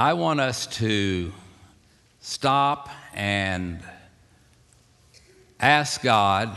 [0.00, 1.30] I want us to
[2.22, 3.82] stop and
[5.60, 6.56] ask God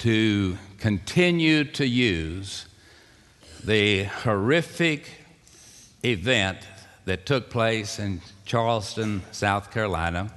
[0.00, 2.66] to continue to use
[3.64, 5.10] the horrific
[6.04, 6.58] event
[7.06, 10.30] that took place in Charleston, South Carolina,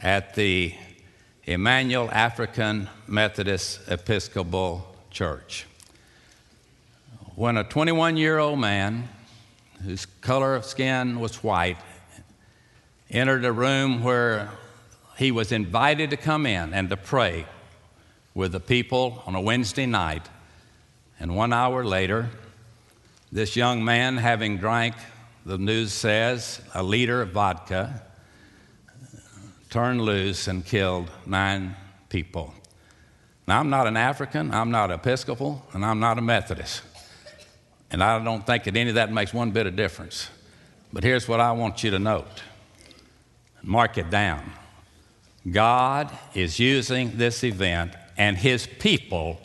[0.00, 0.74] at the
[1.44, 5.66] Emanuel African Methodist Episcopal Church.
[7.34, 9.10] When a 21 year old man,
[9.84, 11.78] whose color of skin was white,
[13.10, 14.50] entered a room where
[15.16, 17.46] he was invited to come in and to pray
[18.34, 20.28] with the people on a Wednesday night.
[21.18, 22.30] And one hour later,
[23.32, 24.94] this young man, having drank,
[25.44, 28.02] the news says, a liter of vodka,
[29.70, 31.74] turned loose and killed nine
[32.08, 32.54] people.
[33.46, 36.82] Now, I'm not an African, I'm not Episcopal, and I'm not a Methodist.
[37.90, 40.28] And I don't think that any of that makes one bit of difference.
[40.92, 42.42] But here's what I want you to note
[43.62, 44.52] mark it down.
[45.50, 49.40] God is using this event and His people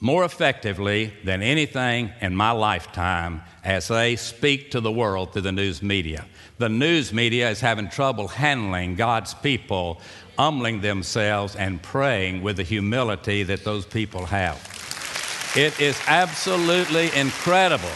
[0.00, 5.52] more effectively than anything in my lifetime as they speak to the world through the
[5.52, 6.26] news media.
[6.58, 10.00] The news media is having trouble handling God's people,
[10.38, 14.73] humbling themselves and praying with the humility that those people have.
[15.56, 17.88] It is absolutely incredible.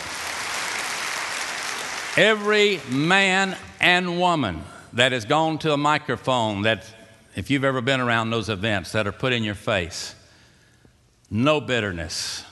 [2.17, 6.85] Every man and woman that has gone to a microphone that,
[7.35, 10.15] if you've ever been around those events that are put in your face,
[11.33, 12.45] no bitterness,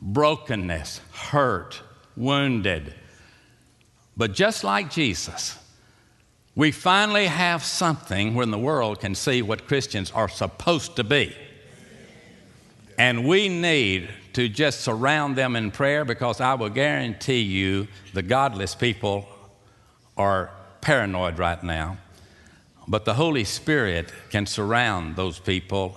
[0.00, 1.82] brokenness, hurt,
[2.16, 2.94] wounded.
[4.16, 5.58] But just like Jesus,
[6.54, 11.36] we finally have something when the world can see what Christians are supposed to be.
[12.98, 18.20] And we need to just surround them in prayer because I will guarantee you the
[18.20, 19.26] godless people
[20.14, 20.50] are
[20.82, 21.96] paranoid right now.
[22.86, 25.96] But the Holy Spirit can surround those people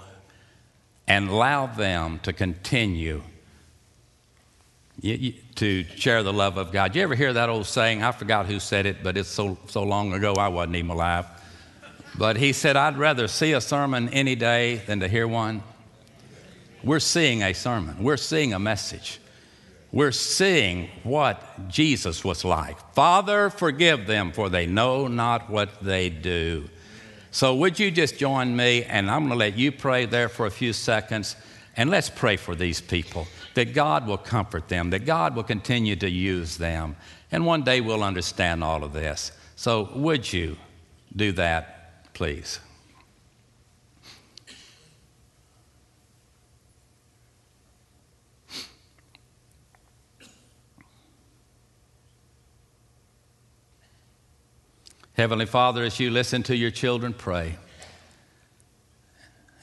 [1.06, 3.24] and allow them to continue
[5.02, 6.96] to share the love of God.
[6.96, 8.04] You ever hear that old saying?
[8.04, 11.26] I forgot who said it, but it's so, so long ago I wasn't even alive.
[12.18, 15.62] But he said, I'd rather see a sermon any day than to hear one.
[16.84, 19.20] We're seeing a sermon, we're seeing a message.
[19.92, 22.94] We're seeing what Jesus was like.
[22.94, 26.70] Father, forgive them, for they know not what they do.
[27.32, 28.84] So, would you just join me?
[28.84, 31.36] And I'm going to let you pray there for a few seconds.
[31.76, 35.96] And let's pray for these people that God will comfort them, that God will continue
[35.98, 36.96] to use them.
[37.32, 39.32] And one day we'll understand all of this.
[39.56, 40.58] So, would you
[41.16, 42.60] do that, please?
[55.20, 57.58] Heavenly Father, as you listen to your children pray,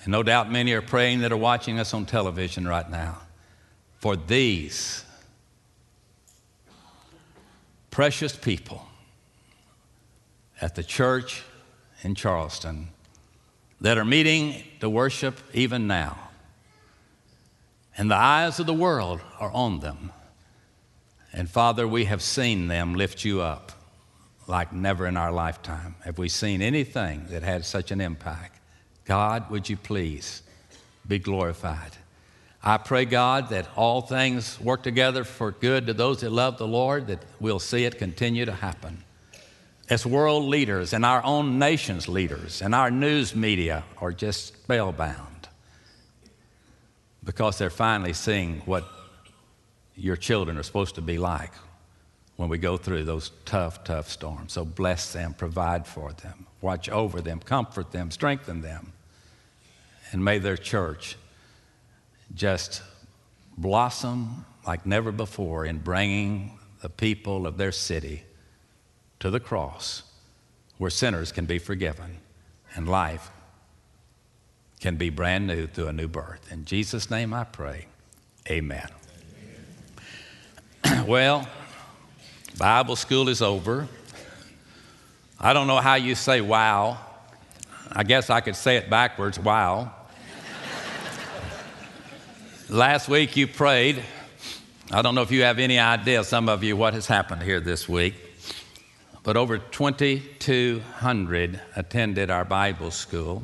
[0.03, 3.23] and no doubt many are praying that are watching us on television right now,
[3.97, 5.03] for these
[7.91, 8.87] precious people
[10.61, 11.43] at the church
[12.03, 12.89] in Charleston
[13.81, 16.19] that are meeting to worship even now.
[17.97, 20.13] And the eyes of the world are on them.
[21.33, 23.73] And Father, we have seen them lift you up
[24.47, 28.59] like never in our lifetime have we seen anything that had such an impact.
[29.05, 30.43] God, would you please
[31.07, 31.93] be glorified?
[32.63, 36.67] I pray, God, that all things work together for good to those that love the
[36.67, 39.05] Lord, that we'll see it continue to happen.
[39.89, 45.49] As world leaders and our own nation's leaders and our news media are just spellbound
[47.23, 48.85] because they're finally seeing what
[49.95, 51.53] your children are supposed to be like
[52.37, 54.53] when we go through those tough, tough storms.
[54.53, 58.93] So bless them, provide for them, watch over them, comfort them, strengthen them.
[60.13, 61.17] And may their church
[62.35, 62.83] just
[63.57, 68.25] blossom like never before in bringing the people of their city
[69.21, 70.03] to the cross
[70.79, 72.19] where sinners can be forgiven
[72.75, 73.31] and life
[74.81, 76.53] can be brand new through a new birth.
[76.53, 77.87] In Jesus' name I pray.
[78.51, 78.89] Amen.
[80.85, 81.07] Amen.
[81.09, 81.49] well,
[82.59, 83.87] Bible school is over.
[85.39, 86.97] I don't know how you say wow.
[87.93, 89.93] I guess I could say it backwards wow.
[92.71, 94.03] Last week you prayed.
[94.91, 97.61] I don't know if you have any idea, some of you, what has happened here
[97.61, 98.15] this week.
[99.23, 103.43] But over 2,200 attended our Bible school,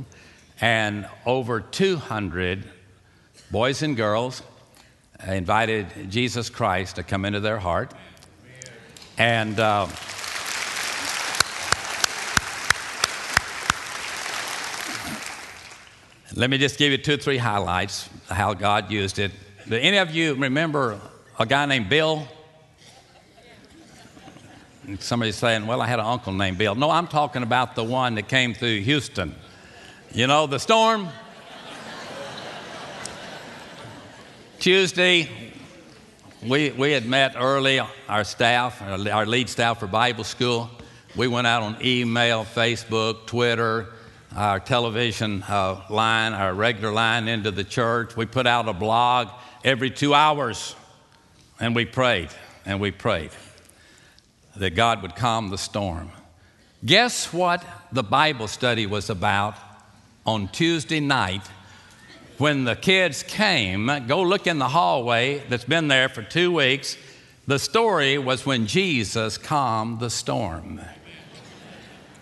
[0.60, 2.64] and over 200
[3.50, 4.42] boys and girls
[5.26, 7.92] invited Jesus Christ to come into their heart.
[9.18, 9.86] And uh,
[16.34, 19.32] let me just give you two or three highlights how God used it.
[19.68, 20.98] Do any of you remember
[21.38, 22.26] a guy named Bill?
[24.98, 26.74] Somebody's saying, Well, I had an uncle named Bill.
[26.74, 29.34] No, I'm talking about the one that came through Houston.
[30.12, 31.08] You know, the storm.
[34.58, 35.51] Tuesday,
[36.46, 40.70] we, we had met early, our staff, our lead staff for Bible school.
[41.14, 43.88] We went out on email, Facebook, Twitter,
[44.34, 48.16] our television uh, line, our regular line into the church.
[48.16, 49.28] We put out a blog
[49.62, 50.74] every two hours,
[51.60, 52.30] and we prayed
[52.64, 53.30] and we prayed
[54.56, 56.10] that God would calm the storm.
[56.84, 59.54] Guess what the Bible study was about
[60.26, 61.42] on Tuesday night
[62.38, 63.90] when the kids came?
[64.06, 66.96] Go look in the hallway that's been there for two weeks.
[67.46, 70.80] The story was when Jesus calmed the storm.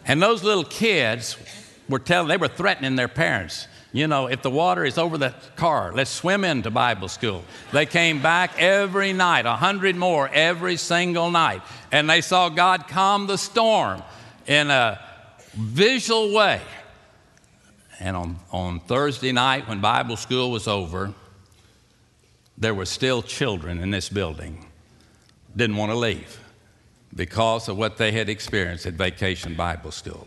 [0.07, 1.37] And those little kids
[1.89, 3.69] were telling, they were threatening their parents.
[3.93, 7.45] You know, if the water is over the car, let's swim into Bible school.
[7.73, 12.87] They came back every night, a hundred more every single night, and they saw God
[12.87, 14.03] calm the storm
[14.47, 15.01] in a
[15.55, 16.61] visual way.
[18.01, 21.13] And on, on Thursday night, when Bible school was over,
[22.57, 24.67] there were still children in this building,
[25.55, 26.41] didn't want to leave
[27.15, 30.27] because of what they had experienced at Vacation Bible School.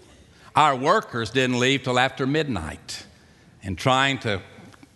[0.56, 3.06] Our workers didn't leave till after midnight
[3.64, 4.42] and trying to,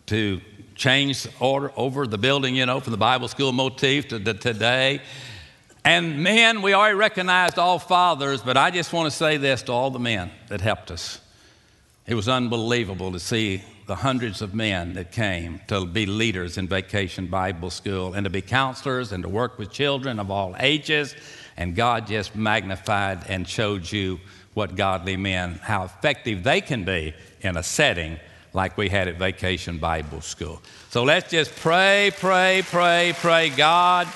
[0.08, 0.40] to
[0.76, 5.02] change order over the building, you know, from the Bible school motif to, to today.
[5.84, 9.72] And men, we already recognized all fathers, but I just want to say this to
[9.72, 11.22] all the men that helped us.
[12.08, 16.66] It was unbelievable to see the hundreds of men that came to be leaders in
[16.66, 21.16] Vacation Bible School and to be counselors and to work with children of all ages.
[21.58, 24.22] And God just magnified and showed you
[24.54, 28.18] what godly men, how effective they can be in a setting
[28.54, 30.62] like we had at Vacation Bible School.
[30.90, 33.50] So let's just pray, pray, pray, pray.
[33.50, 34.08] God,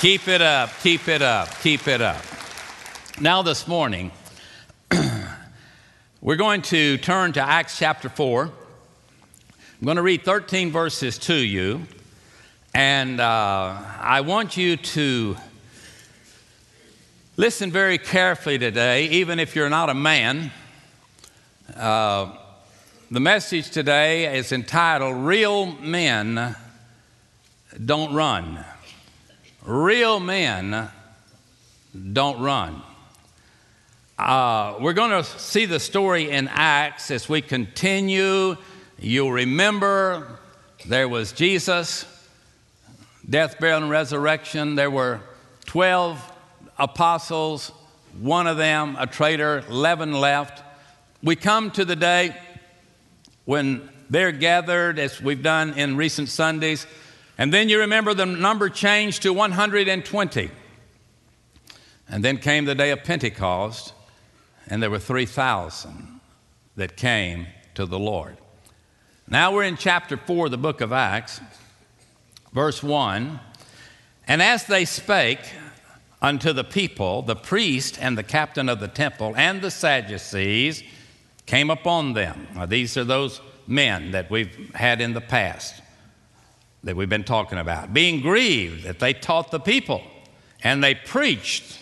[0.00, 2.22] keep it up, keep it up, keep it up.
[3.20, 4.10] Now, this morning,
[6.26, 8.42] we're going to turn to Acts chapter 4.
[8.46, 11.82] I'm going to read 13 verses to you,
[12.74, 15.36] and uh, I want you to
[17.36, 20.50] listen very carefully today, even if you're not a man.
[21.76, 22.32] Uh,
[23.08, 26.56] the message today is entitled Real Men
[27.84, 28.64] Don't Run.
[29.64, 30.88] Real men
[32.12, 32.82] don't run.
[34.18, 38.56] Uh, we're going to see the story in Acts as we continue.
[38.98, 40.38] You'll remember
[40.86, 42.06] there was Jesus,
[43.28, 44.74] death, burial, and resurrection.
[44.74, 45.20] There were
[45.66, 46.32] 12
[46.78, 47.72] apostles,
[48.18, 50.62] one of them a traitor, 11 left.
[51.22, 52.34] We come to the day
[53.44, 56.86] when they're gathered, as we've done in recent Sundays.
[57.36, 60.50] And then you remember the number changed to 120.
[62.08, 63.92] And then came the day of Pentecost,
[64.68, 66.20] and there were 3,000
[66.76, 68.36] that came to the Lord.
[69.28, 71.40] Now we're in chapter 4 of the book of Acts,
[72.52, 73.40] verse 1.
[74.28, 75.40] And as they spake
[76.20, 80.82] unto the people, the priest and the captain of the temple and the Sadducees,
[81.46, 82.48] came upon them.
[82.54, 85.80] Now, these are those men that we've had in the past
[86.84, 90.02] that we've been talking about, being grieved that they taught the people
[90.62, 91.78] and they preached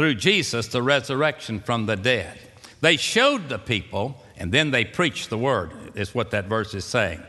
[0.00, 2.38] through Jesus the resurrection from the dead.
[2.80, 6.86] They showed the people and then they preached the word, is what that verse is
[6.86, 7.22] saying.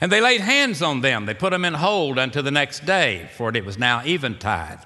[0.00, 1.26] And they laid hands on them.
[1.26, 4.78] They put them in hold until the next day, for it was now eventide.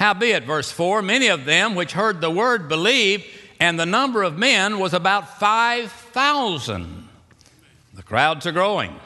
[0.00, 3.24] Howbeit, verse 4 many of them which heard the word believed,
[3.60, 7.08] and the number of men was about 5,000.
[7.94, 8.98] The crowds are growing.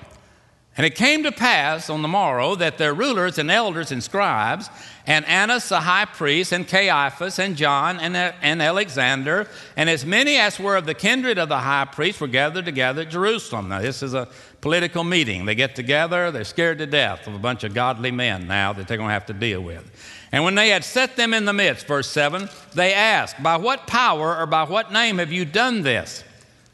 [0.78, 4.70] And it came to pass on the morrow that their rulers and elders and scribes,
[5.08, 10.06] and Annas the high priest, and Caiaphas, and John, and, uh, and Alexander, and as
[10.06, 13.68] many as were of the kindred of the high priest were gathered together at Jerusalem.
[13.68, 14.28] Now, this is a
[14.60, 15.46] political meeting.
[15.46, 18.86] They get together, they're scared to death of a bunch of godly men now that
[18.86, 19.90] they're going to have to deal with.
[20.30, 23.88] And when they had set them in the midst, verse 7, they asked, By what
[23.88, 26.22] power or by what name have you done this?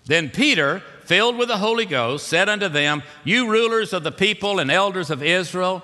[0.04, 4.58] Then Peter, filled with the Holy Ghost, said unto them, You rulers of the people
[4.58, 5.82] and elders of Israel,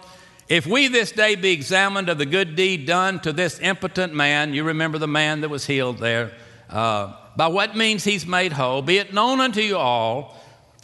[0.48, 4.52] if we this day be examined of the good deed done to this impotent man,
[4.52, 6.32] you remember the man that was healed there,
[6.68, 10.36] uh, by what means he's made whole, be it known unto you all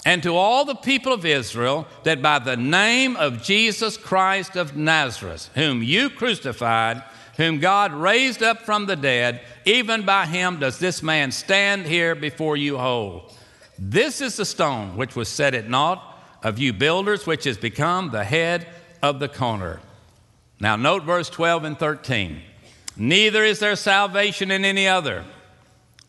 [0.07, 4.77] and to all the people of Israel that by the name of Jesus Christ of
[4.77, 7.03] Nazareth, whom you crucified,
[7.37, 12.15] whom God raised up from the dead, even by him does this man stand here
[12.15, 13.33] before you whole.
[13.79, 16.03] This is the stone which was set at naught
[16.43, 18.67] of you builders, which has become the head
[19.03, 19.81] of the corner.
[20.61, 22.41] Now, note verse 12 and 13.
[22.97, 25.25] Neither is there salvation in any other,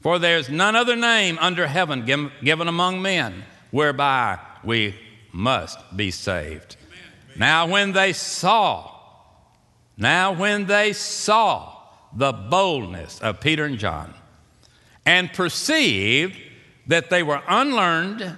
[0.02, 4.96] for there's none other name under heaven given among men whereby we
[5.34, 6.78] must be saved.
[7.36, 8.90] Now, when they saw,
[9.98, 11.74] now when they saw
[12.16, 14.14] the boldness of Peter and John
[15.06, 16.38] and perceived
[16.88, 18.38] that they were unlearned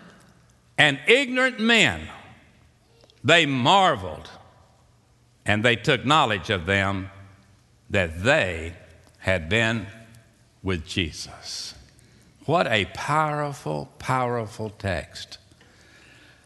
[0.78, 2.08] and ignorant men,
[3.24, 4.30] they marveled
[5.46, 7.10] and they took knowledge of them
[7.90, 8.74] that they
[9.20, 9.88] had been
[10.64, 11.74] with Jesus.
[12.46, 15.38] What a powerful, powerful text.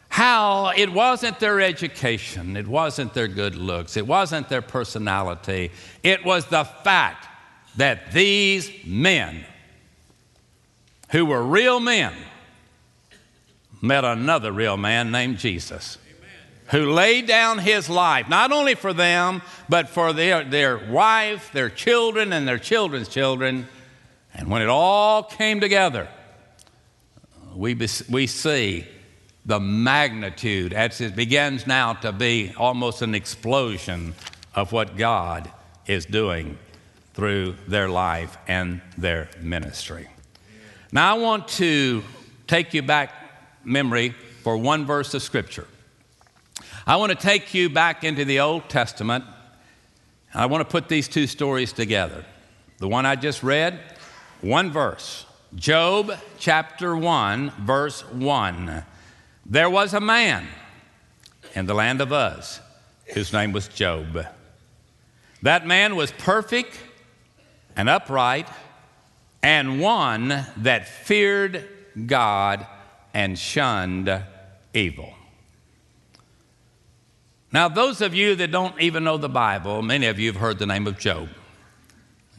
[0.08, 6.24] How it wasn't their education, it wasn't their good looks, it wasn't their personality, it
[6.24, 7.26] was the fact
[7.76, 9.44] that these men,
[11.10, 12.12] who were real men,
[13.80, 15.98] met another real man named Jesus
[16.68, 21.68] who laid down his life, not only for them, but for their, their wife, their
[21.68, 23.68] children, and their children's children.
[24.34, 26.08] And when it all came together,
[27.54, 27.74] we,
[28.08, 28.86] we see
[29.46, 34.14] the magnitude as it begins now to be almost an explosion
[34.54, 35.50] of what God
[35.86, 36.58] is doing
[37.12, 40.08] through their life and their ministry.
[40.94, 42.04] Now, I want to
[42.46, 43.12] take you back
[43.64, 45.66] memory for one verse of Scripture.
[46.86, 49.24] I want to take you back into the Old Testament.
[50.32, 52.24] I want to put these two stories together.
[52.78, 53.80] The one I just read,
[54.40, 55.26] one verse.
[55.56, 58.84] Job chapter 1, verse 1.
[59.46, 60.46] There was a man
[61.56, 62.60] in the land of Uz
[63.14, 64.26] whose name was Job.
[65.42, 66.78] That man was perfect
[67.74, 68.46] and upright
[69.44, 71.68] and one that feared
[72.06, 72.66] God
[73.12, 74.22] and shunned
[74.72, 75.12] evil.
[77.52, 80.58] Now, those of you that don't even know the Bible, many of you have heard
[80.58, 81.28] the name of Job.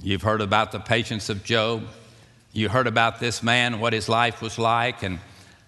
[0.02, 1.84] You've heard about the patience of Job.
[2.54, 5.20] You heard about this man, what his life was like, and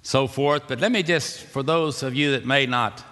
[0.01, 0.63] so forth.
[0.67, 3.03] But let me just, for those of you that may not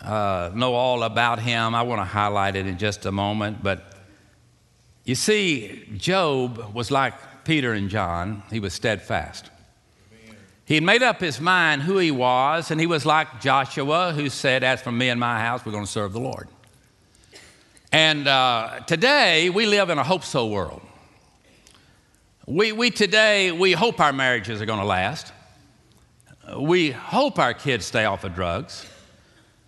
[0.00, 3.62] uh, know all about him, I want to highlight it in just a moment.
[3.62, 3.95] But
[5.06, 9.50] you see, Job was like Peter and John, he was steadfast.
[10.64, 14.28] He had made up his mind who he was, and he was like Joshua, who
[14.28, 16.48] said, As for me and my house, we're going to serve the Lord.
[17.92, 20.82] And uh, today, we live in a hope so world.
[22.46, 25.32] We, we today, we hope our marriages are going to last.
[26.58, 28.86] We hope our kids stay off of drugs.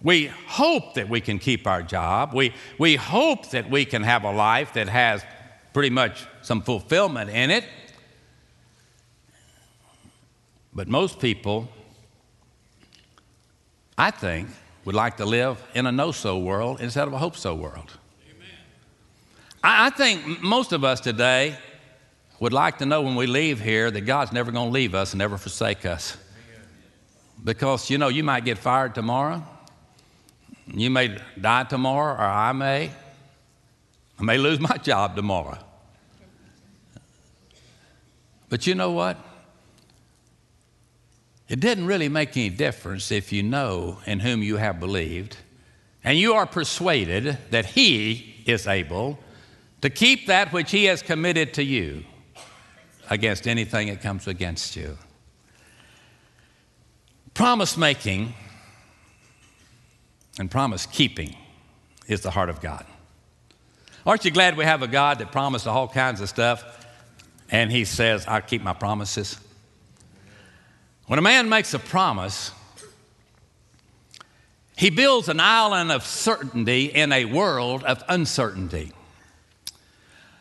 [0.02, 2.32] We hope that we can keep our job.
[2.32, 5.24] We, we hope that we can have a life that has
[5.72, 7.64] pretty much some fulfillment in it.
[10.72, 11.68] But most people,
[13.96, 14.48] I think,
[14.84, 17.92] would like to live in a no so world instead of a hope so world.
[19.62, 21.58] I, I think most of us today
[22.38, 25.12] would like to know when we leave here that God's never going to leave us
[25.12, 26.16] and never forsake us.
[27.42, 29.44] Because, you know, you might get fired tomorrow.
[30.72, 32.90] You may die tomorrow, or I may.
[34.18, 35.58] I may lose my job tomorrow.
[38.48, 39.16] But you know what?
[41.48, 45.38] It doesn't really make any difference if you know in whom you have believed
[46.04, 49.18] and you are persuaded that He is able
[49.80, 52.04] to keep that which He has committed to you
[53.10, 54.98] against anything that comes against you.
[57.34, 58.34] Promise making
[60.38, 61.36] and promise keeping
[62.06, 62.84] is the heart of God.
[64.06, 66.64] Aren't you glad we have a God that promised all kinds of stuff
[67.50, 69.38] and He says, I'll keep my promises?
[71.06, 72.52] When a man makes a promise,
[74.78, 78.92] he builds an island of certainty in a world of uncertainty.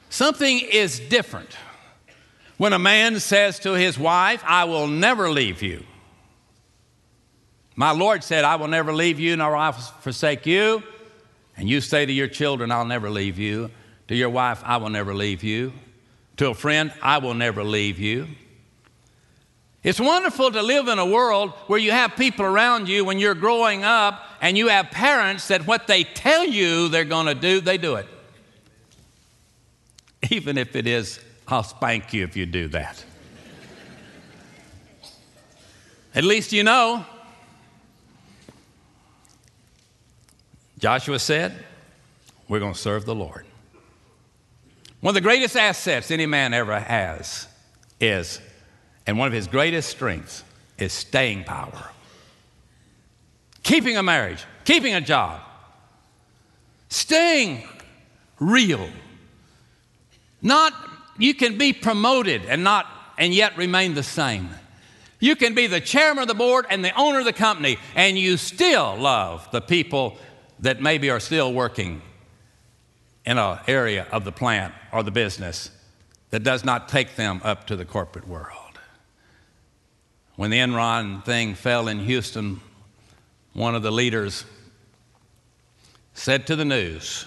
[0.09, 1.57] Something is different
[2.57, 5.83] when a man says to his wife, I will never leave you.
[7.79, 10.81] My Lord said, I will never leave you nor I will forsake you.
[11.55, 13.69] And you say to your children, I'll never leave you.
[14.07, 15.73] To your wife, I will never leave you.
[16.37, 18.27] To a friend, I will never leave you.
[19.83, 23.35] It's wonderful to live in a world where you have people around you when you're
[23.35, 27.61] growing up and you have parents that what they tell you they're going to do,
[27.61, 28.07] they do it.
[30.31, 33.05] Even if it is, I'll spank you if you do that.
[36.15, 37.05] At least you know.
[40.77, 41.63] Joshua said,
[42.47, 43.45] We're going to serve the Lord.
[45.01, 47.47] One of the greatest assets any man ever has
[47.99, 48.39] is
[49.07, 50.43] and one of his greatest strengths
[50.77, 51.91] is staying power.
[53.63, 55.41] Keeping a marriage, keeping a job,
[56.89, 57.63] staying
[58.39, 58.89] real.
[60.41, 60.73] Not
[61.17, 62.85] you can be promoted and not
[63.17, 64.49] and yet remain the same.
[65.19, 68.19] You can be the chairman of the board and the owner of the company, and
[68.19, 70.17] you still love the people
[70.59, 72.01] that maybe are still working
[73.25, 75.69] in an area of the plant or the business
[76.29, 78.79] that does not take them up to the corporate world.
[80.35, 82.61] When the Enron thing fell in Houston,
[83.53, 84.45] one of the leaders
[86.13, 87.25] said to the news,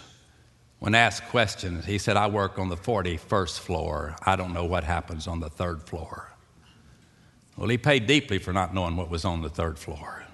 [0.79, 4.17] when asked questions, he said, I work on the 41st floor.
[4.25, 6.31] I don't know what happens on the third floor.
[7.57, 10.25] Well, he paid deeply for not knowing what was on the third floor.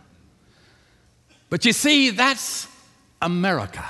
[1.50, 2.68] But you see, that's
[3.26, 3.84] America.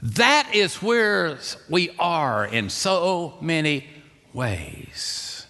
[0.00, 1.38] That is where
[1.68, 3.86] we are in so many
[4.32, 5.46] ways.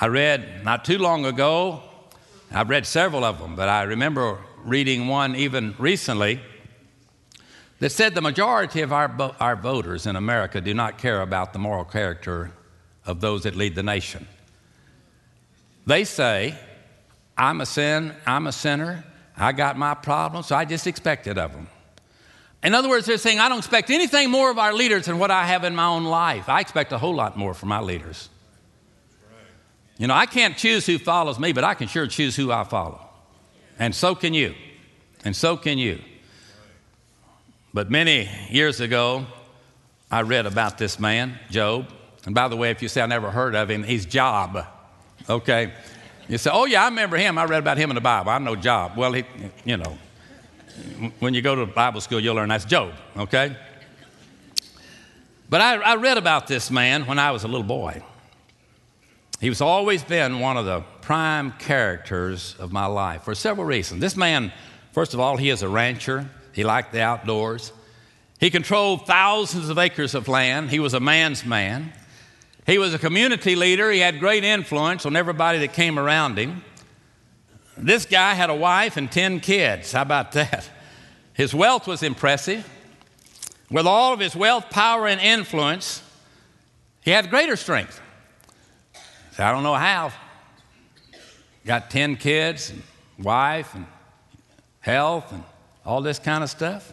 [0.00, 1.82] I read not too long ago,
[2.52, 6.40] I've read several of them, but I remember reading one even recently
[7.80, 11.58] that said the majority of our, our voters in America do not care about the
[11.58, 12.52] moral character
[13.04, 14.28] of those that lead the nation.
[15.86, 16.56] They say,
[17.36, 19.04] I'm a sin, I'm a sinner,
[19.42, 21.68] I got my problems, so I just expect it of them.
[22.62, 25.30] In other words, they're saying, I don't expect anything more of our leaders than what
[25.30, 26.48] I have in my own life.
[26.48, 28.28] I expect a whole lot more from my leaders.
[29.98, 32.64] You know, I can't choose who follows me, but I can sure choose who I
[32.64, 33.00] follow.
[33.78, 34.54] And so can you.
[35.24, 36.00] And so can you.
[37.74, 39.26] But many years ago,
[40.10, 41.88] I read about this man, Job.
[42.26, 44.66] And by the way, if you say I never heard of him, he's Job.
[45.28, 45.72] Okay?
[46.28, 47.36] You say, oh, yeah, I remember him.
[47.36, 48.30] I read about him in the Bible.
[48.30, 48.96] I know Job.
[48.96, 49.24] Well, he,
[49.64, 49.98] you know,
[51.18, 53.56] when you go to Bible school, you'll learn that's Job, okay?
[55.50, 58.02] But I, I read about this man when I was a little boy.
[59.40, 64.00] He was always been one of the prime characters of my life for several reasons.
[64.00, 64.52] This man,
[64.92, 66.30] first of all, he is a rancher.
[66.52, 67.72] He liked the outdoors.
[68.38, 70.70] He controlled thousands of acres of land.
[70.70, 71.92] He was a man's man.
[72.66, 73.90] He was a community leader.
[73.90, 76.62] He had great influence on everybody that came around him.
[77.76, 79.92] This guy had a wife and 10 kids.
[79.92, 80.68] How about that?
[81.34, 82.68] His wealth was impressive.
[83.70, 86.02] With all of his wealth, power, and influence,
[87.00, 88.00] he had greater strength.
[89.32, 90.12] So I don't know how.
[91.64, 92.82] Got 10 kids, and
[93.24, 93.86] wife, and
[94.80, 95.42] health, and
[95.84, 96.92] all this kind of stuff?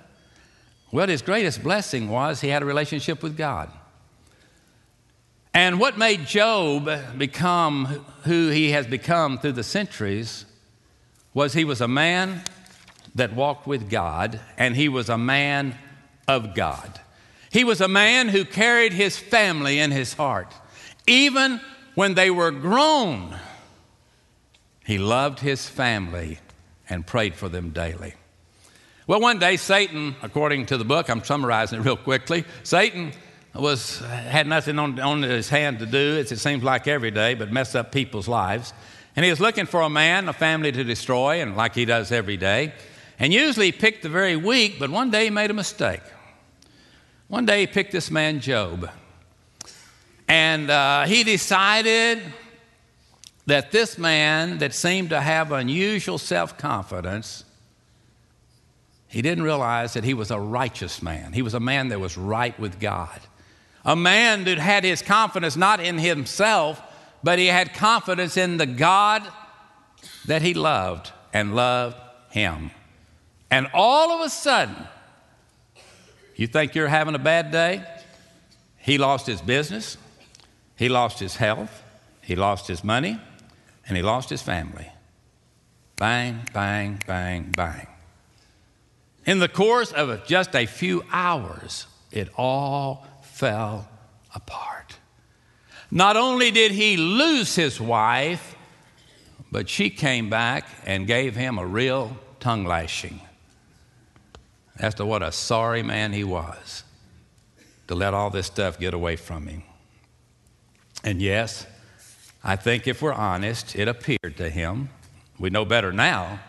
[0.92, 3.72] Well, his greatest blessing was he had a relationship with God.
[5.54, 7.86] And what made Job become
[8.24, 10.46] who he has become through the centuries
[11.34, 12.44] was he was a man
[13.16, 15.76] that walked with God, and he was a man
[16.28, 17.00] of God.
[17.52, 20.54] He was a man who carried his family in his heart.
[21.08, 21.60] Even
[21.96, 23.36] when they were grown,
[24.86, 26.40] he loved his family
[26.88, 28.14] and prayed for them daily.
[29.08, 33.12] Well, one day, Satan, according to the book, I'm summarizing it real quickly, Satan
[33.56, 37.34] was, had nothing on, on his hand to do, as it seems like every day,
[37.34, 38.74] but mess up people's lives.
[39.16, 42.12] And he was looking for a man, a family to destroy, and like he does
[42.12, 42.74] every day.
[43.18, 46.02] And usually he picked the very weak, but one day he made a mistake.
[47.28, 48.90] One day he picked this man, Job.
[50.28, 52.22] And uh, he decided
[53.48, 57.44] that this man that seemed to have unusual self confidence
[59.10, 61.34] he didn't realize that he was a righteous man.
[61.34, 63.20] He was a man that was right with God.
[63.86, 66.82] A man that had his confidence not in himself,
[67.24, 69.28] but he had confidence in the God
[70.26, 71.98] that he loved and loved
[72.30, 72.72] him.
[73.52, 74.76] And all of a sudden,
[76.36, 77.84] you think you're having a bad day?
[78.78, 79.98] He lost his business,
[80.78, 81.84] he lost his health,
[82.22, 83.20] he lost his money,
[83.88, 84.90] and he lost his family.
[85.98, 87.88] Bang, bang, bang, bang.
[89.26, 93.06] In the course of just a few hours, it all
[93.40, 93.88] fell
[94.36, 94.98] apart.
[95.90, 98.54] Not only did he lose his wife,
[99.50, 103.22] but she came back and gave him a real tongue lashing
[104.78, 106.84] as to what a sorry man he was
[107.88, 109.64] to let all this stuff get away from him.
[111.06, 111.66] And yes,
[112.44, 114.90] I think if we're honest, it appeared to him,
[115.40, 116.42] we know better now,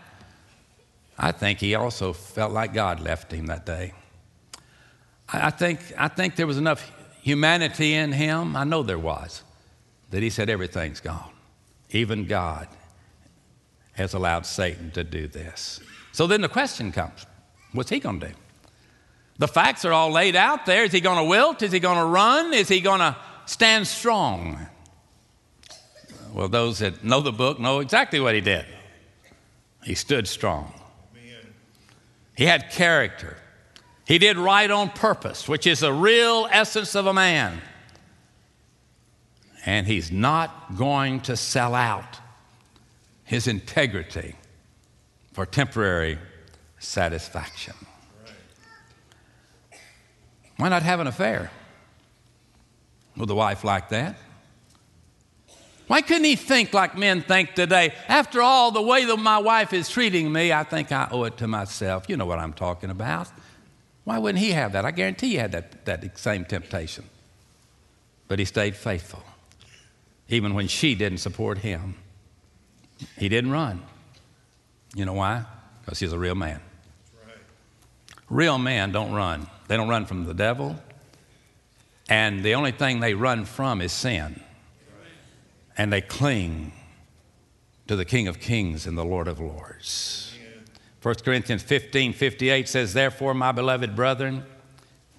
[1.17, 3.93] I think he also felt like God left him that day.
[5.33, 6.91] I think, I think there was enough
[7.21, 9.43] humanity in him, I know there was,
[10.09, 11.31] that he said, Everything's gone.
[11.91, 12.67] Even God
[13.93, 15.79] has allowed Satan to do this.
[16.11, 17.25] So then the question comes
[17.73, 18.33] what's he going to do?
[19.37, 20.83] The facts are all laid out there.
[20.83, 21.61] Is he going to wilt?
[21.61, 22.53] Is he going to run?
[22.53, 23.15] Is he going to
[23.45, 24.67] stand strong?
[26.33, 28.65] Well, those that know the book know exactly what he did.
[29.83, 30.73] He stood strong.
[32.37, 33.37] He had character.
[34.05, 37.61] He did right on purpose, which is the real essence of a man.
[39.65, 42.19] And he's not going to sell out
[43.23, 44.35] his integrity
[45.33, 46.17] for temporary
[46.79, 47.75] satisfaction.
[50.57, 51.51] Why not have an affair
[53.15, 54.17] with a wife like that?
[55.87, 57.93] Why couldn't he think like men think today?
[58.07, 61.37] After all, the way that my wife is treating me, I think I owe it
[61.37, 62.05] to myself.
[62.07, 63.27] You know what I'm talking about.
[64.03, 64.85] Why wouldn't he have that?
[64.85, 67.05] I guarantee you had that, that same temptation.
[68.27, 69.23] But he stayed faithful,
[70.29, 71.95] even when she didn't support him.
[73.17, 73.83] He didn't run.
[74.95, 75.45] You know why?
[75.81, 76.61] Because he's a real man.
[77.25, 77.35] Right.
[78.29, 79.47] Real men don't run.
[79.67, 80.75] They don't run from the devil.
[82.09, 84.41] And the only thing they run from is sin
[85.77, 86.73] and they cling
[87.87, 90.30] to the King of Kings and the Lord of Lords.
[91.01, 94.45] 1 Corinthians 15 58 says, Therefore, my beloved brethren,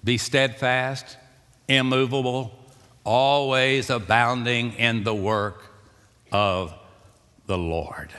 [0.03, 1.17] be steadfast,
[1.67, 2.57] immovable,
[3.03, 5.65] always abounding in the work
[6.31, 6.73] of
[7.47, 8.09] the Lord.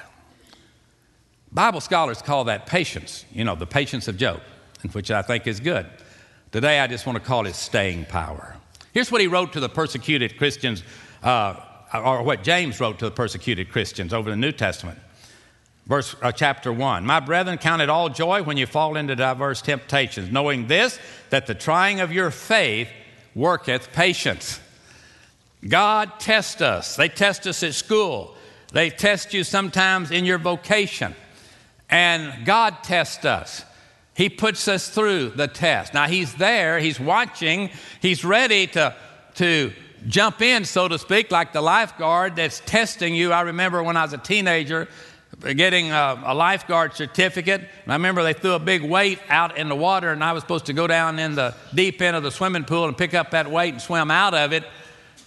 [1.53, 4.41] Bible scholars call that patience, you know, the patience of Job,
[4.93, 5.87] which I think is good.
[6.53, 8.57] Today, I just want to call it staying power.
[8.93, 10.83] Here's what he wrote to the persecuted Christians
[11.23, 11.57] uh,
[11.95, 14.99] or what James wrote to the persecuted Christians over the New Testament.
[15.87, 19.61] Verse, uh, chapter 1 My brethren, count it all joy when you fall into diverse
[19.61, 20.99] temptations, knowing this,
[21.31, 22.89] that the trying of your faith
[23.35, 24.61] worketh patience.
[25.67, 26.97] God tests us.
[26.97, 28.35] They test us at school,
[28.73, 31.15] they test you sometimes in your vocation.
[31.91, 33.65] And God tests us.
[34.17, 35.93] He puts us through the test.
[35.93, 37.71] Now, He's there, He's watching,
[38.01, 38.95] He's ready to,
[39.35, 39.73] to
[40.09, 43.33] jump in, so to speak, like the lifeguard that's testing you.
[43.33, 44.89] I remember when I was a teenager
[45.41, 47.61] getting a, a, lifeguard certificate.
[47.61, 50.43] And I remember they threw a big weight out in the water, and I was
[50.43, 53.31] supposed to go down in the deep end of the swimming pool and pick up
[53.33, 54.65] that weight and swim out of it.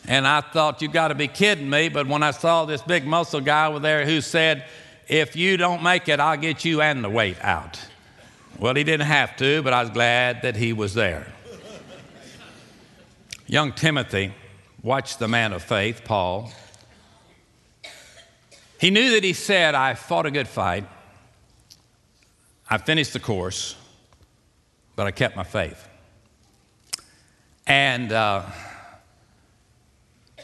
[0.08, 1.90] And I thought, you got to be kidding me.
[1.90, 4.66] But when I saw this big muscle guy over there who said,
[5.08, 7.80] if you don't make it, I'll get you and the weight out.
[8.60, 11.28] Well, he didn't have to, but I was glad that he was there.
[13.48, 14.34] Young Timothy
[14.84, 16.52] Watch the man of faith, Paul.
[18.80, 20.86] He knew that he said, I fought a good fight.
[22.70, 23.76] I finished the course,
[24.96, 25.88] but I kept my faith.
[27.66, 28.44] And uh,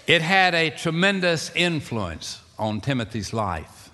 [0.08, 3.92] it had a tremendous influence on Timothy's life.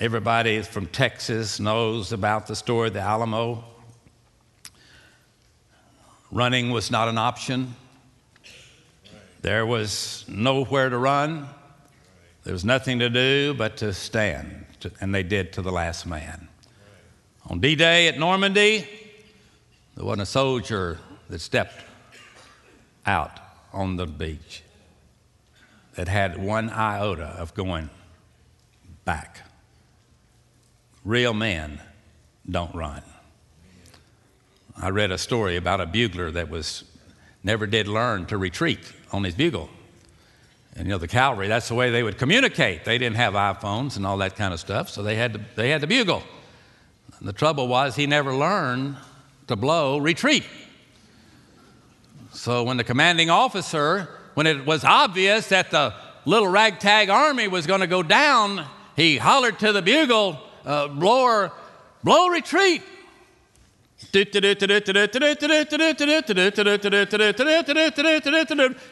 [0.00, 3.64] Everybody from Texas knows about the story of the Alamo.
[6.30, 7.74] Running was not an option.
[9.42, 11.48] There was nowhere to run.
[12.44, 14.64] There was nothing to do but to stand,
[15.00, 16.48] and they did to the last man.
[17.48, 18.88] On D Day at Normandy,
[19.94, 20.98] there wasn't a soldier
[21.28, 21.84] that stepped
[23.04, 23.38] out
[23.72, 24.62] on the beach
[25.94, 27.90] that had one iota of going
[29.04, 29.42] back.
[31.04, 31.80] Real men
[32.48, 33.02] don't run.
[34.76, 36.84] I read a story about a bugler that was
[37.42, 38.80] never did learn to retreat
[39.12, 39.68] on his bugle.
[40.80, 42.86] And you know, the cavalry, that's the way they would communicate.
[42.86, 45.68] They didn't have iPhones and all that kind of stuff, so they had to, they
[45.68, 46.22] had to bugle.
[47.18, 48.96] And the trouble was, he never learned
[49.48, 50.42] to blow retreat.
[52.32, 55.92] So when the commanding officer, when it was obvious that the
[56.24, 58.64] little ragtag army was going to go down,
[58.96, 61.52] he hollered to the bugle uh, blower,
[62.02, 62.80] blow retreat.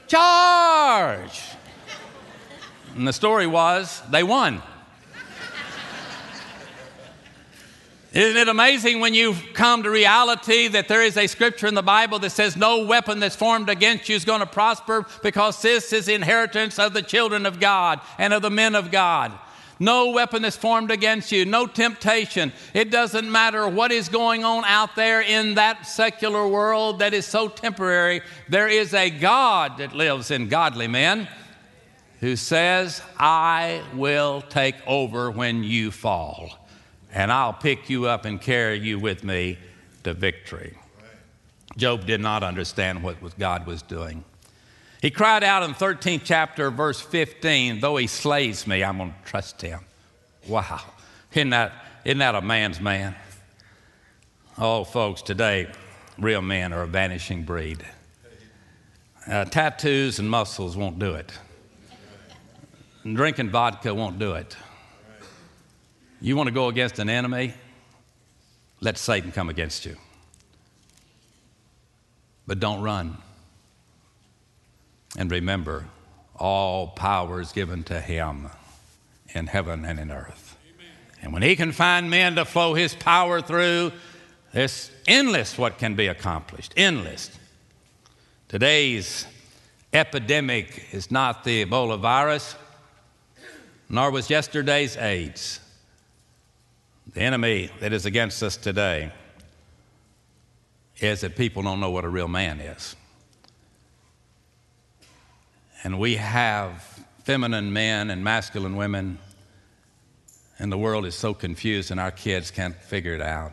[0.06, 1.57] Charge!
[2.98, 4.60] And the story was they won.
[8.12, 11.82] Isn't it amazing when you come to reality that there is a scripture in the
[11.82, 15.92] Bible that says, No weapon that's formed against you is going to prosper because this
[15.92, 19.32] is the inheritance of the children of God and of the men of God?
[19.78, 22.52] No weapon is formed against you, no temptation.
[22.74, 27.26] It doesn't matter what is going on out there in that secular world that is
[27.26, 28.22] so temporary.
[28.48, 31.28] There is a God that lives in godly men
[32.20, 36.50] who says, I will take over when you fall,
[37.12, 39.58] and I'll pick you up and carry you with me
[40.04, 40.76] to victory.
[41.76, 44.24] Job did not understand what God was doing.
[45.00, 49.30] He cried out in 13th chapter, verse 15, though he slays me, I'm going to
[49.30, 49.80] trust him.
[50.48, 50.80] Wow.
[51.32, 51.72] Isn't that,
[52.04, 53.14] isn't that a man's man?
[54.56, 55.70] Oh, folks, today,
[56.18, 57.84] real men are a vanishing breed.
[59.24, 61.30] Uh, tattoos and muscles won't do it.
[63.16, 64.56] Drinking vodka won't do it.
[66.20, 67.54] You want to go against an enemy?
[68.80, 69.96] Let Satan come against you.
[72.46, 73.18] But don't run.
[75.16, 75.86] And remember,
[76.36, 78.48] all power is given to him
[79.34, 80.56] in heaven and in earth.
[80.74, 80.92] Amen.
[81.22, 83.92] And when he can find men to flow his power through,
[84.52, 86.72] it's endless what can be accomplished.
[86.76, 87.30] Endless.
[88.48, 89.26] Today's
[89.92, 92.54] epidemic is not the Ebola virus,
[93.88, 95.60] nor was yesterday's AIDS.
[97.14, 99.12] The enemy that is against us today
[101.00, 102.96] is that people don't know what a real man is.
[105.84, 109.18] And we have feminine men and masculine women,
[110.58, 113.52] and the world is so confused, and our kids can't figure it out.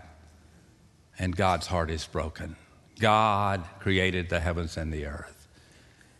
[1.19, 2.55] And God's heart is broken.
[2.99, 5.47] God created the heavens and the earth.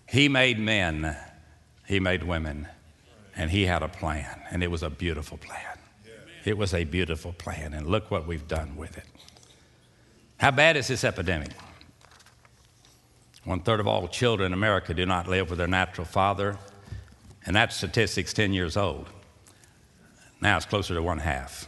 [0.08, 1.17] He made men,
[1.88, 2.67] He made women,
[3.36, 5.80] and He had a plan, and it was a beautiful plan.
[6.45, 9.06] It was a beautiful plan, and look what we've done with it.
[10.38, 11.52] How bad is this epidemic?
[13.45, 16.58] One third of all children in America do not live with their natural father,
[17.45, 19.08] and that statistic's 10 years old.
[20.41, 21.67] Now it's closer to one half.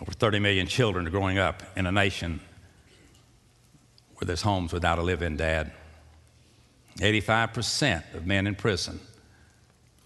[0.00, 2.40] Over 30 million children are growing up in a nation
[4.16, 5.72] where there's homes without a live in dad.
[6.98, 9.00] 85% of men in prison.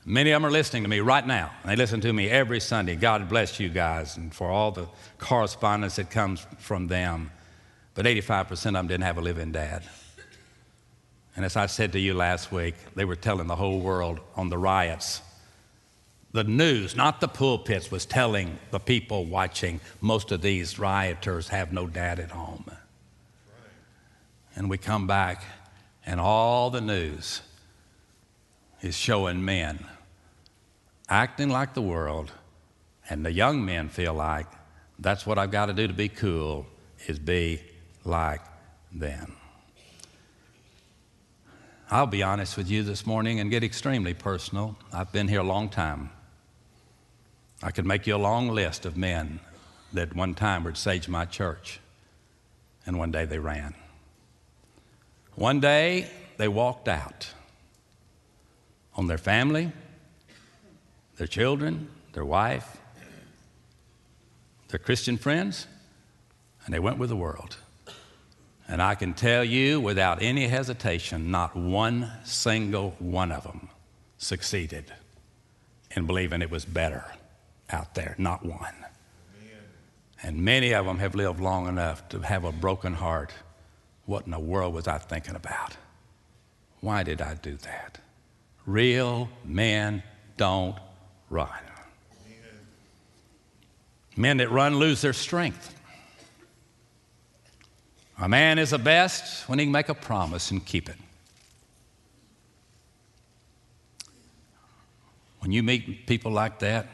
[0.04, 1.50] Many of them are listening to me right now.
[1.64, 2.96] They listen to me every Sunday.
[2.96, 4.86] God bless you guys and for all the
[5.18, 7.30] correspondence that comes from them.
[7.94, 9.82] But 85% of them didn't have a living dad.
[11.36, 14.48] And as I said to you last week, they were telling the whole world on
[14.48, 15.20] the riots.
[16.32, 21.72] The news, not the pulpits, was telling the people watching most of these rioters have
[21.72, 22.70] no dad at home.
[24.54, 25.44] And we come back,
[26.06, 27.42] and all the news
[28.82, 29.86] is showing men
[31.10, 32.30] acting like the world,
[33.10, 34.46] and the young men feel like
[34.98, 36.66] that's what I've got to do to be cool,
[37.06, 37.60] is be
[38.04, 38.40] like
[38.92, 39.36] them.
[41.90, 44.76] I'll be honest with you this morning and get extremely personal.
[44.92, 46.10] I've been here a long time.
[47.62, 49.40] I could make you a long list of men
[49.92, 51.80] that one time were at Sagemont church,
[52.86, 53.74] and one day they ran.
[55.34, 57.32] One day they walked out
[58.96, 59.72] on their family,
[61.16, 62.78] their children, their wife,
[64.68, 65.66] their Christian friends,
[66.64, 67.56] and they went with the world.
[68.68, 73.68] And I can tell you without any hesitation, not one single one of them
[74.18, 74.92] succeeded
[75.96, 77.04] in believing it was better
[77.70, 78.14] out there.
[78.16, 78.74] Not one.
[80.22, 83.32] And many of them have lived long enough to have a broken heart.
[84.04, 85.76] What in the world was I thinking about?
[86.80, 87.98] Why did I do that?
[88.66, 90.02] Real men
[90.36, 90.76] don't
[91.28, 91.48] run.
[94.16, 95.74] Men that run lose their strength.
[98.18, 100.96] A man is the best when he can make a promise and keep it.
[105.38, 106.86] When you meet people like that,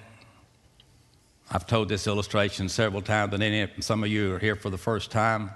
[1.51, 5.11] I've told this illustration several times, any, some of you are here for the first
[5.11, 5.51] time.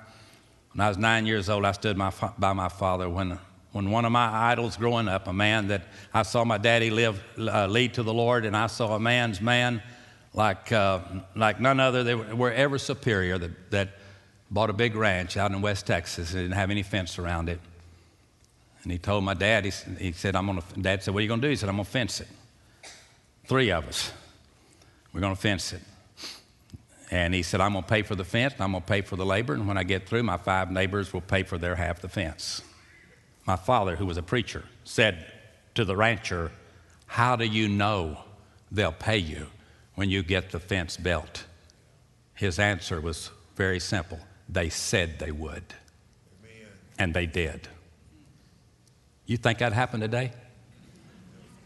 [0.73, 3.38] When I was nine years old, I stood my, by my father when,
[3.72, 7.22] when one of my idols growing up, a man that I saw my daddy live,
[7.38, 9.83] uh, lead to the Lord, and I saw a man's man
[10.35, 11.00] like, uh,
[11.37, 12.02] like none other.
[12.02, 13.88] They were ever superior that, that
[14.50, 16.33] bought a big ranch out in West Texas.
[16.35, 17.61] It didn't have any fence around it.
[18.83, 21.28] And he told my dad, he, he said, I'm to, dad said, what are you
[21.28, 21.50] to do?
[21.50, 22.28] He said, I'm to fence it.
[23.46, 24.11] Three of us.
[25.12, 25.83] We're to fence it.
[27.11, 29.26] And he said, I'm to pay for the fence, and I'm to pay for the
[29.26, 32.09] labor, and when I get through, my five neighbors will pay for their half the
[32.09, 32.62] fence.
[33.50, 35.26] My father, who was a preacher, said
[35.74, 36.52] to the rancher,
[37.06, 38.18] How do you know
[38.70, 39.48] they'll pay you
[39.96, 41.46] when you get the fence built?
[42.32, 45.64] His answer was very simple they said they would.
[46.44, 46.68] Amen.
[46.96, 47.66] And they did.
[49.26, 50.30] You think that happened today?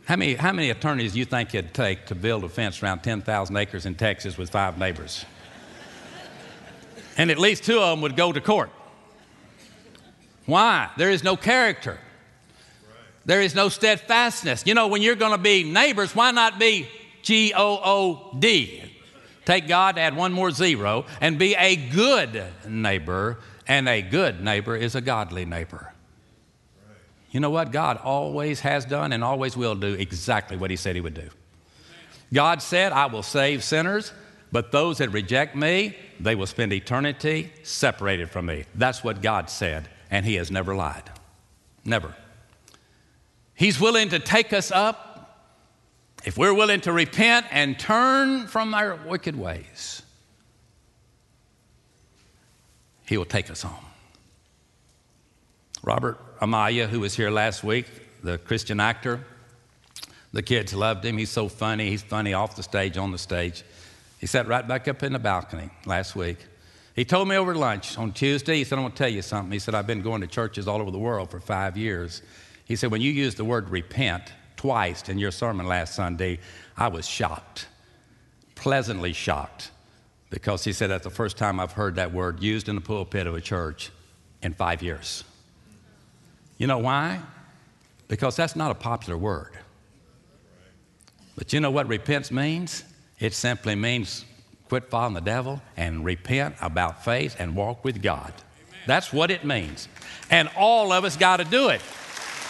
[0.06, 3.00] How many, how many attorneys do you think it'd take to build a fence around
[3.00, 5.26] 10,000 acres in Texas with five neighbors?
[7.18, 8.70] and at least two of them would go to court.
[10.46, 10.90] Why?
[10.96, 11.98] There is no character.
[13.24, 14.64] There is no steadfastness.
[14.66, 16.88] You know, when you're going to be neighbors, why not be
[17.22, 18.82] G O O D?
[19.44, 23.38] Take God, add one more zero, and be a good neighbor.
[23.66, 25.92] And a good neighbor is a godly neighbor.
[27.30, 27.72] You know what?
[27.72, 31.30] God always has done and always will do exactly what He said He would do.
[32.32, 34.12] God said, I will save sinners,
[34.52, 38.64] but those that reject me, they will spend eternity separated from me.
[38.74, 41.10] That's what God said, and He has never lied.
[41.84, 42.14] Never.
[43.56, 45.14] He's willing to take us up
[46.24, 50.02] if we're willing to repent and turn from our wicked ways,
[53.06, 53.84] He will take us home.
[55.82, 57.86] Robert Amaya, who was here last week,
[58.22, 59.20] the Christian actor,
[60.32, 61.18] the kids loved him.
[61.18, 61.90] He's so funny.
[61.90, 63.62] He's funny off the stage, on the stage.
[64.18, 66.38] He sat right back up in the balcony last week.
[66.94, 69.50] He told me over lunch on Tuesday, he said, I'm going to tell you something.
[69.50, 72.22] He said, I've been going to churches all over the world for five years.
[72.64, 76.38] He said, when you used the word repent twice in your sermon last Sunday,
[76.76, 77.66] I was shocked,
[78.54, 79.70] pleasantly shocked,
[80.30, 83.26] because he said that's the first time I've heard that word used in the pulpit
[83.26, 83.90] of a church
[84.42, 85.24] in five years.
[86.58, 87.20] You know why?
[88.06, 89.58] Because that's not a popular word.
[91.36, 92.84] But you know what repent means?
[93.18, 94.24] It simply means
[94.74, 98.32] quit following the devil and repent about faith and walk with God.
[98.88, 99.86] That's what it means.
[100.32, 101.80] And all of us got to do it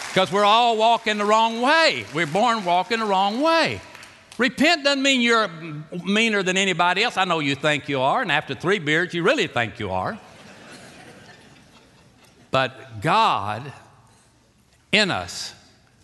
[0.08, 2.06] because we're all walking the wrong way.
[2.14, 3.78] We're born walking the wrong way.
[4.38, 5.50] Repent doesn't mean you're
[6.02, 7.18] meaner than anybody else.
[7.18, 10.18] I know you think you are, and after three beers, you really think you are.
[12.50, 13.70] But God
[14.92, 15.54] in us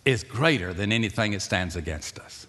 [0.05, 2.45] is greater than anything that stands against us.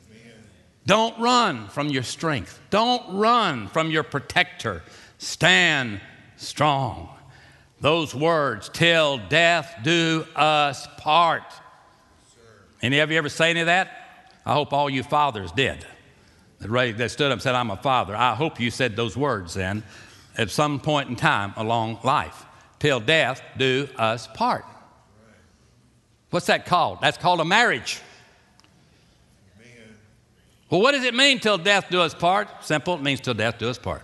[0.87, 2.61] Don't run from your strength.
[2.71, 4.83] Don't run from your protector.
[5.19, 6.01] Stand
[6.37, 7.09] strong.
[7.81, 11.45] Those words, till death do us part.
[12.81, 13.91] Any of you ever say any of that?
[14.45, 15.87] I hope all you fathers did.
[16.59, 18.17] That stood up and said, I'm a father.
[18.17, 19.83] I hope you said those words then
[20.37, 22.45] at some point in time along life.
[22.79, 24.65] Till death do us part.
[26.31, 26.99] What's that called?
[27.01, 28.01] That's called a marriage.
[30.73, 32.49] Well, what does it mean till death do us part?
[32.65, 34.01] Simple, it means till death do us part.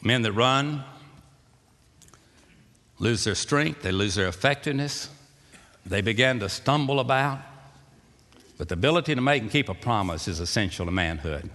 [0.00, 0.82] Men that run
[2.98, 5.10] lose their strength, they lose their effectiveness,
[5.84, 7.40] they begin to stumble about.
[8.56, 11.50] But the ability to make and keep a promise is essential to manhood.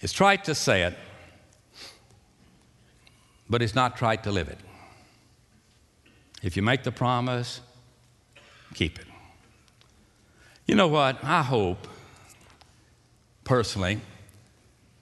[0.00, 0.96] It's trite to say it,
[3.50, 4.58] but it's not trite to live it.
[6.42, 7.60] If you make the promise,
[8.72, 9.05] keep it.
[10.66, 11.22] You know what?
[11.22, 11.86] I hope
[13.44, 14.00] personally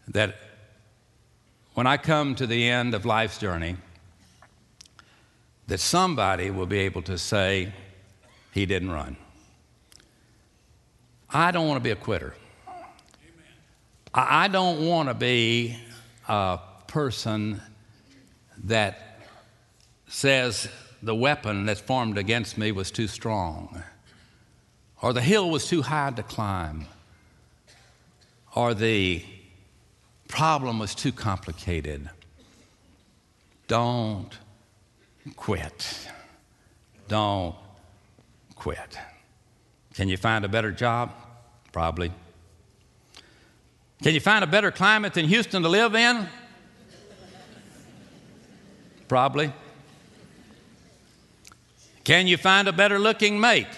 [0.08, 0.36] that
[1.72, 3.76] when I come to the end of life's journey,
[5.66, 7.72] that somebody will be able to say,
[8.52, 9.16] he didn't run.
[11.30, 12.34] I don't want to be a quitter.
[14.12, 15.78] I don't want to be
[16.28, 17.62] a person
[18.64, 19.22] that
[20.08, 20.68] says
[21.02, 23.82] the weapon that's formed against me was too strong
[25.04, 26.86] or the hill was too high to climb,
[28.54, 29.22] or the
[30.28, 32.08] problem was too complicated.
[33.68, 34.30] Don't
[35.36, 36.08] quit.
[37.06, 37.54] Don't
[38.54, 38.98] quit.
[39.92, 41.12] Can you find a better job?
[41.70, 42.10] Probably.
[44.02, 46.26] Can you find a better climate than Houston to live in?
[49.06, 49.52] Probably.
[52.04, 53.68] Can you find a better looking mate?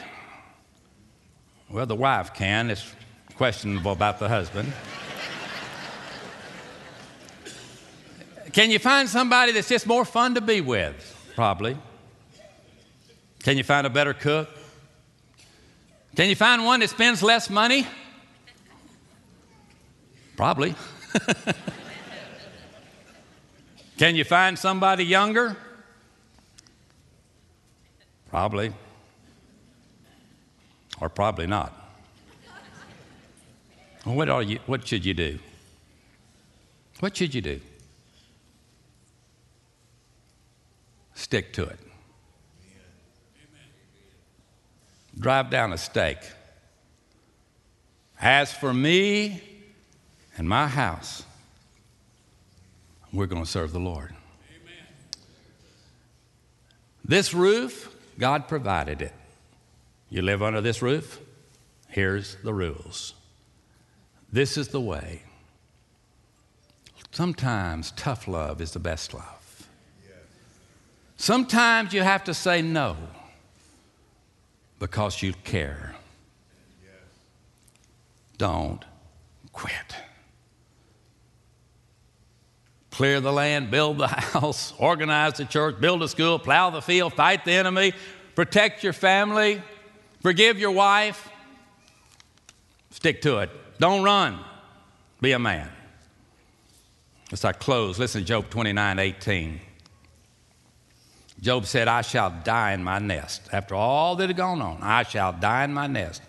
[1.69, 2.71] Well, the wife can.
[2.71, 2.95] It's
[3.37, 4.73] questionable about the husband.
[8.53, 11.33] can you find somebody that's just more fun to be with?
[11.35, 11.77] Probably.
[13.43, 14.49] Can you find a better cook?
[16.15, 17.87] Can you find one that spends less money?
[20.37, 20.75] Probably.
[23.99, 25.57] Can you find somebody younger?
[28.31, 28.73] Probably
[31.01, 31.73] or probably not.
[34.05, 35.39] What, are you, what should you do?
[37.01, 37.61] What should you do?
[41.15, 41.79] Stick to it.
[45.19, 46.21] Drive down a stake.
[48.21, 49.43] As for me
[50.37, 51.25] and my house,
[53.13, 54.15] we're going to serve the Lord.
[54.51, 54.87] Amen.
[57.05, 59.13] This roof, God provided it.
[60.09, 61.21] You live under this roof?
[61.89, 63.15] Here's the rules.
[64.33, 65.23] This is the way.
[67.11, 69.67] Sometimes tough love is the best love.
[71.17, 72.97] Sometimes you have to say no
[74.79, 75.95] because you care.
[78.37, 78.85] Don't
[79.53, 79.97] quit.
[82.91, 87.15] Clear the land, build the house, organize the church, build a school, plow the field,
[87.15, 87.95] fight the enemy,
[88.35, 89.63] protect your family,
[90.21, 91.29] Forgive your wife.
[92.91, 93.51] Stick to it.
[93.79, 94.39] Don't run.
[95.21, 95.71] Be a man.
[97.33, 99.61] As I close, listen to Job 29 18.
[101.41, 103.43] Job said, I shall die in my nest.
[103.53, 106.23] After all that had gone on, I shall die in my nest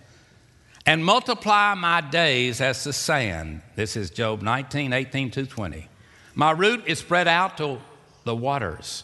[0.87, 3.61] and multiply my days as the sand.
[3.75, 5.85] This is Job 19, 18 to 20.
[6.33, 7.79] My root is spread out to
[8.23, 9.03] the waters,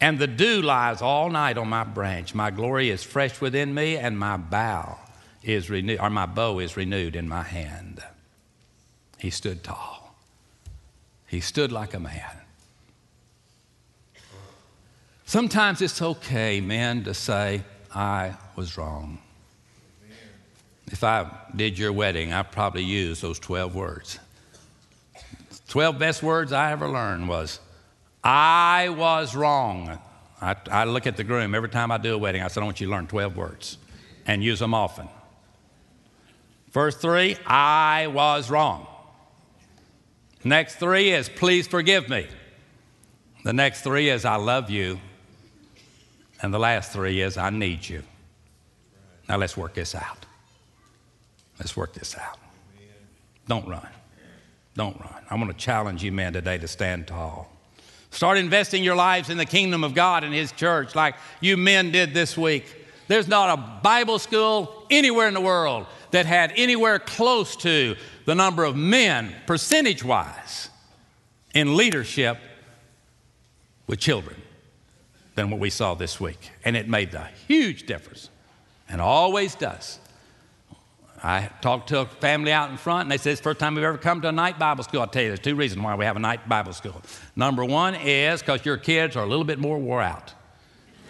[0.00, 2.34] and the dew lies all night on my branch.
[2.34, 4.98] My glory is fresh within me, and my bow
[5.42, 8.02] is renewed, or my bow is renewed in my hand.
[9.18, 10.14] He stood tall.
[11.26, 12.40] He stood like a man.
[15.26, 17.62] Sometimes it's okay, men, to say,
[17.94, 19.18] I was wrong.
[20.90, 24.18] If I did your wedding, I probably use those 12 words.
[25.68, 27.60] 12 best words I ever learned was,
[28.22, 29.98] I was wrong.
[30.40, 32.42] I, I, look at the groom every time I do a wedding.
[32.42, 33.78] I said, I want you to learn 12 words
[34.26, 35.08] and use them often.
[36.70, 38.86] First three, I was wrong.
[40.44, 42.26] Next three is, please forgive me.
[43.44, 45.00] The next three is, I love you.
[46.42, 48.02] And the last three is, I need you.
[49.28, 50.26] Now let's work this out.
[51.58, 52.38] Let's work this out.
[53.46, 53.88] Don't run.
[54.74, 55.24] Don't run.
[55.30, 57.50] I'm going to challenge you, men, today to stand tall.
[58.10, 61.90] Start investing your lives in the kingdom of God and His church like you men
[61.92, 62.64] did this week.
[63.08, 68.34] There's not a Bible school anywhere in the world that had anywhere close to the
[68.34, 70.70] number of men, percentage wise,
[71.54, 72.38] in leadership
[73.86, 74.40] with children
[75.34, 76.50] than what we saw this week.
[76.64, 78.28] And it made a huge difference
[78.88, 79.98] and always does.
[81.22, 83.74] I talked to a family out in front, and they said it's the first time
[83.74, 85.00] we've ever come to a night Bible school.
[85.00, 87.02] I'll tell you, there's two reasons why we have a night Bible school.
[87.36, 90.32] Number one is because your kids are a little bit more wore out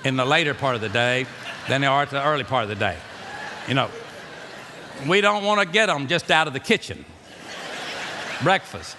[0.05, 1.27] in the later part of the day
[1.69, 2.97] than they are at the early part of the day.
[3.69, 3.89] You know,
[5.09, 7.05] we don't want to get them just out of the kitchen.
[8.43, 8.97] Breakfast.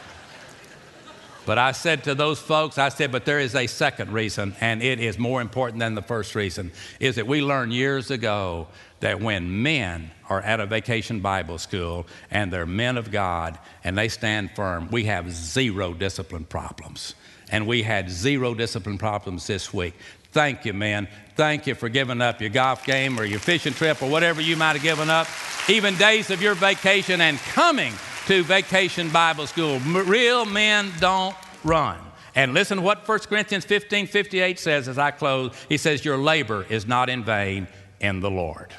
[1.46, 4.82] But I said to those folks, I said, but there is a second reason, and
[4.82, 8.68] it is more important than the first reason, is that we learned years ago
[9.02, 13.98] that when men are at a vacation Bible school and they're men of God and
[13.98, 17.16] they stand firm, we have zero discipline problems.
[17.52, 19.94] And we had zero discipline problems this week.
[20.32, 21.10] Thank you, man.
[21.36, 24.56] Thank you for giving up your golf game or your fishing trip or whatever you
[24.56, 25.28] might have given up,
[25.68, 27.94] even days of your vacation and coming
[28.28, 29.80] to vacation Bible school.
[29.80, 31.36] Real men don't
[31.66, 31.98] run.
[32.36, 35.54] And listen to what 1 Corinthians 15 58 says as I close.
[35.68, 37.68] He says, Your labor is not in vain
[38.00, 38.74] in the Lord.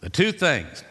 [0.00, 0.84] The two things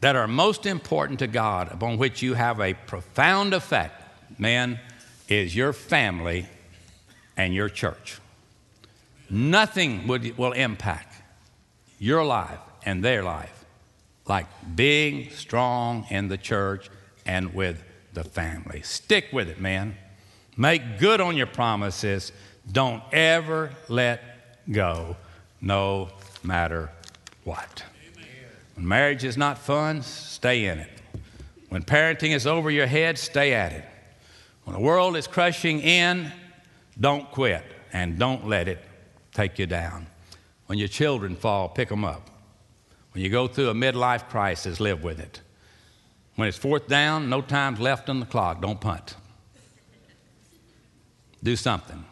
[0.00, 4.02] that are most important to God, upon which you have a profound effect,
[4.38, 4.78] man,
[5.28, 6.46] is your family
[7.36, 8.18] and your church.
[9.28, 11.22] Nothing would, will impact
[11.98, 13.64] your life and their life
[14.28, 16.90] like being strong in the church
[17.24, 18.82] and with the family.
[18.82, 19.96] Stick with it, man.
[20.56, 22.32] Make good on your promises.
[22.70, 24.22] Don't ever let
[24.70, 25.16] go,
[25.60, 26.08] no
[26.42, 26.90] matter
[27.46, 27.84] what.
[28.74, 30.90] When marriage is not fun, stay in it.
[31.68, 33.84] When parenting is over your head, stay at it.
[34.64, 36.32] When the world is crushing in,
[37.00, 38.84] don't quit and don't let it
[39.32, 40.06] take you down.
[40.66, 42.28] When your children fall, pick them up.
[43.12, 45.40] When you go through a midlife crisis, live with it.
[46.34, 49.14] When it's fourth down, no time's left on the clock, don't punt.
[51.42, 52.04] Do something.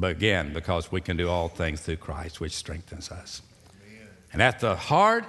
[0.00, 3.42] But again, because we can do all things through Christ, which strengthens us.
[3.86, 4.08] Amen.
[4.32, 5.26] And at the heart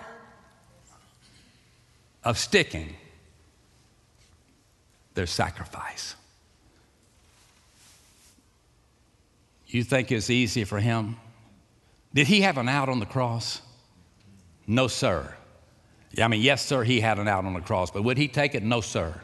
[2.24, 2.96] of sticking,
[5.14, 6.16] there's sacrifice.
[9.68, 11.18] You think it's easy for him?
[12.14, 13.62] Did he have an out on the cross?
[14.68, 15.34] No, sir.
[16.18, 18.56] I mean, yes, sir, he had an out on the cross, but would he take
[18.56, 18.64] it?
[18.64, 19.20] No, sir.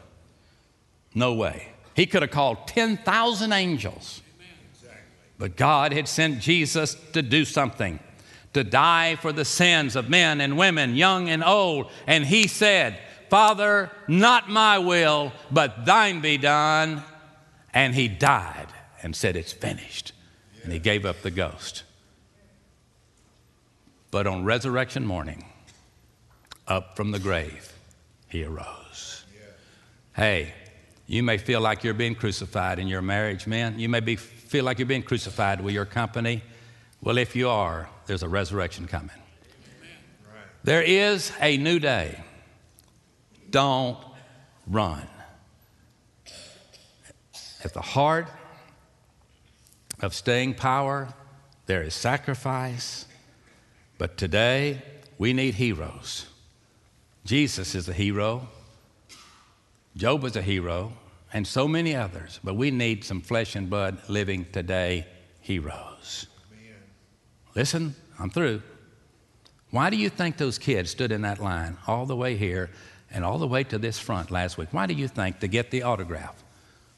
[1.14, 1.68] No way.
[1.94, 4.20] He could have called 10,000 angels.
[5.38, 8.00] But God had sent Jesus to do something,
[8.52, 11.90] to die for the sins of men and women, young and old.
[12.06, 12.98] And he said,
[13.30, 17.02] Father, not my will, but thine be done.
[17.72, 18.66] And he died
[19.02, 20.12] and said, It's finished.
[20.64, 21.84] And he gave up the ghost.
[24.10, 25.44] But on resurrection morning,
[26.66, 27.72] up from the grave,
[28.28, 29.24] he arose.
[30.16, 30.52] Hey,
[31.06, 33.78] you may feel like you're being crucified in your marriage, man.
[33.78, 34.18] You may be,
[34.48, 36.42] feel like you're being crucified with your company.
[37.02, 39.10] Well, if you are, there's a resurrection coming.
[40.64, 42.18] There is a new day.
[43.50, 43.98] Don't
[44.66, 45.06] run.
[47.62, 48.28] At the heart
[50.00, 51.08] of staying power,
[51.66, 53.04] there is sacrifice,
[53.98, 54.80] but today,
[55.18, 56.26] we need heroes.
[57.24, 58.48] Jesus is a hero.
[59.96, 60.92] Job was a hero.
[61.32, 65.06] And so many others, but we need some flesh and blood living today
[65.40, 66.26] heroes.
[67.54, 68.62] Listen, I'm through.
[69.70, 72.70] Why do you think those kids stood in that line all the way here
[73.10, 74.68] and all the way to this front last week?
[74.72, 76.42] Why do you think to get the autograph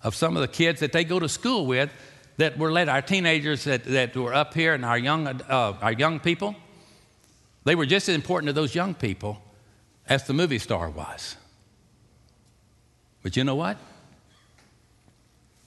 [0.03, 1.91] of some of the kids that they go to school with
[2.37, 5.93] that were led, our teenagers that, that were up here and our young, uh, our
[5.93, 6.55] young people?
[7.64, 9.43] They were just as important to those young people
[10.07, 11.37] as the movie star was.
[13.22, 13.76] But you know what?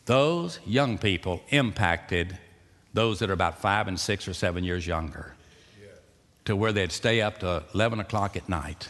[0.05, 2.37] Those young people impacted
[2.93, 5.35] those that are about five and six or seven years younger
[6.45, 8.89] to where they'd stay up to 11 o'clock at night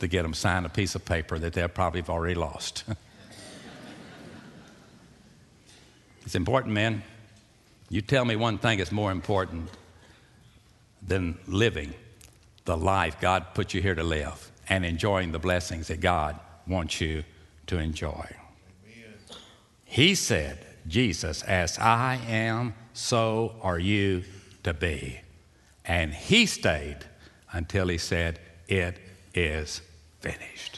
[0.00, 2.84] to get them sign a piece of paper that they'll probably have already lost.
[6.22, 7.02] it's important, man.
[7.88, 9.70] You tell me one thing is more important
[11.06, 11.94] than living
[12.64, 17.00] the life God put you here to live and enjoying the blessings that God wants
[17.00, 17.24] you
[17.68, 18.26] to enjoy.
[19.90, 24.22] He said, Jesus, as I am, so are you
[24.62, 25.20] to be.
[25.82, 26.98] And he stayed
[27.52, 28.98] until he said, It
[29.32, 29.80] is
[30.20, 30.77] finished.